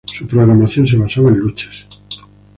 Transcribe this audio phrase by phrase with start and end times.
[0.11, 1.85] Su programación se basaba en luchas.